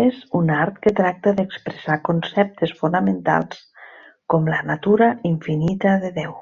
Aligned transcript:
És 0.00 0.16
un 0.40 0.50
art 0.56 0.74
que 0.86 0.92
tracta 0.98 1.32
d'expressar 1.38 1.96
conceptes 2.10 2.74
fonamentals 2.82 3.64
com 4.34 4.52
la 4.56 4.60
natura 4.74 5.10
infinita 5.34 5.96
de 6.08 6.12
Déu. 6.20 6.38